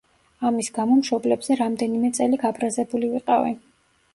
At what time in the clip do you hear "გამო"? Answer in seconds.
0.77-0.95